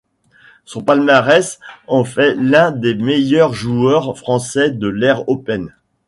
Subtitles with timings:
[0.65, 5.71] Son palmarès en fait l'un des meilleurs joueurs français de l'ère Open.